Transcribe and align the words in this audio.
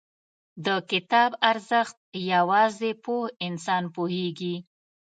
•د 0.65 0.67
کتاب 0.91 1.31
ارزښت، 1.51 1.97
یوازې 2.33 2.91
پوه 3.03 3.23
انسان 3.47 3.83
پوهېږي. 3.95 4.55